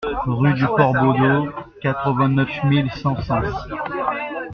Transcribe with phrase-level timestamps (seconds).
[0.25, 3.53] Rue du Port Bodot, quatre-vingt-neuf mille cent Sens